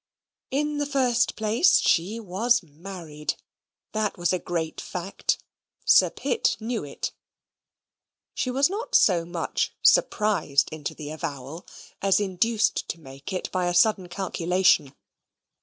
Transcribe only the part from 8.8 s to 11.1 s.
so much surprised into